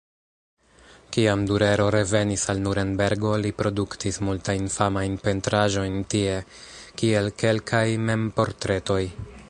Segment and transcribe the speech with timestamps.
[1.15, 6.39] Kiam Durero revenis al Nurenbergo li produktis multajn famajn pentraĵojn tie,
[7.03, 9.01] kiel kelkaj mem-portretoj.